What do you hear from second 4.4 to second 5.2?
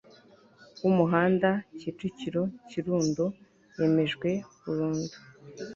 burundu